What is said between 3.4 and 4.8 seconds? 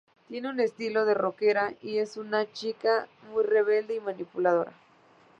rebelde y manipuladora.